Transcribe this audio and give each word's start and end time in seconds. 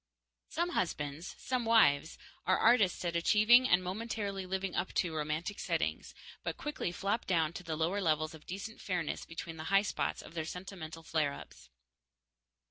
_Some 0.51 0.69
husbands, 0.69 1.35
some 1.37 1.63
wives, 1.63 2.17
are 2.47 2.57
artists 2.57 3.05
at 3.05 3.15
achieving 3.15 3.69
and 3.69 3.83
momentarily 3.83 4.47
living 4.47 4.73
up 4.73 4.93
to 4.93 5.13
romantic 5.15 5.59
settings, 5.59 6.15
but 6.43 6.57
quickly 6.57 6.91
flop 6.91 7.27
down 7.27 7.53
to 7.53 7.63
the 7.63 7.75
lower 7.77 8.01
levels 8.01 8.33
of 8.33 8.47
decent 8.47 8.81
fairness 8.81 9.25
between 9.25 9.57
the 9.57 9.65
high 9.65 9.83
spots 9.83 10.23
of 10.23 10.33
their 10.33 10.43
sentimental 10.43 11.03
flare 11.03 11.33
ups. 11.33 11.69